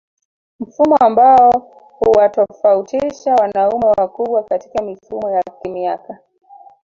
[0.59, 1.51] Mfumo ambao
[1.89, 6.19] huwatofautisha wanaume wakubwa katika mifumo ya kimiaka